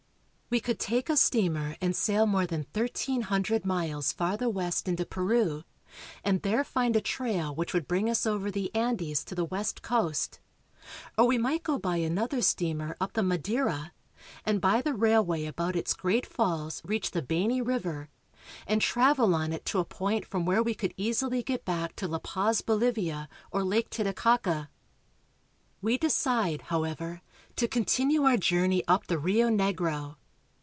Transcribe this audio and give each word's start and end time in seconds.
We 0.53 0.59
could 0.59 0.79
take 0.79 1.09
a 1.09 1.15
steamer 1.15 1.77
and 1.79 1.95
sail 1.95 2.25
more 2.27 2.45
than 2.45 2.65
thirteen 2.73 3.23
ON 3.23 3.41
THE 3.41 3.53
ORINOCO. 3.53 3.61
327 3.61 3.63
hundred 3.63 3.65
miles 3.65 4.11
farther 4.11 4.49
west 4.49 4.89
into 4.89 5.05
Peru, 5.05 5.63
and 6.25 6.41
there 6.41 6.65
find 6.65 6.93
a 6.97 6.99
trail 6.99 7.55
which 7.55 7.73
would 7.73 7.87
bring 7.87 8.09
us 8.09 8.25
over 8.25 8.51
the 8.51 8.69
Andes 8.75 9.23
to 9.23 9.33
the 9.33 9.45
west 9.45 9.81
coast, 9.81 10.41
or 11.17 11.25
we 11.25 11.37
might 11.37 11.63
go 11.63 11.79
by 11.79 11.95
another 11.99 12.41
steamer 12.41 12.97
up 12.99 13.13
the 13.13 13.23
Madeira, 13.23 13.93
and 14.45 14.59
by 14.59 14.81
the 14.81 14.93
railway 14.93 15.45
about 15.45 15.77
its 15.77 15.93
great 15.93 16.25
falls 16.25 16.81
reach 16.83 17.11
the 17.11 17.21
Beni 17.21 17.61
river 17.61 18.09
and 18.67 18.81
travel 18.81 19.33
on 19.33 19.53
it 19.53 19.63
to 19.67 19.79
a 19.79 19.85
point 19.85 20.25
from 20.25 20.45
where 20.45 20.61
we 20.61 20.75
could 20.75 20.93
easily 20.97 21.41
get 21.41 21.63
back 21.63 21.95
to 21.95 22.09
La 22.09 22.19
Paz, 22.19 22.59
Bolivia, 22.61 23.29
or 23.53 23.63
Lake 23.63 23.89
Titicaca. 23.89 24.69
We 25.81 25.97
decide, 25.97 26.63
however, 26.63 27.21
to 27.55 27.69
continue 27.69 28.23
our 28.23 28.35
journey 28.35 28.83
up 28.89 29.07
the 29.07 29.17
Rio 29.17 29.47
Negro. 29.47 30.17